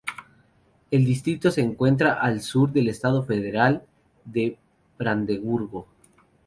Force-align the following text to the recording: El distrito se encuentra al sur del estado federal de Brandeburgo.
El 0.89 1.05
distrito 1.05 1.51
se 1.51 1.61
encuentra 1.61 2.13
al 2.13 2.41
sur 2.41 2.71
del 2.71 2.87
estado 2.89 3.21
federal 3.21 3.83
de 4.25 4.57
Brandeburgo. 4.97 5.85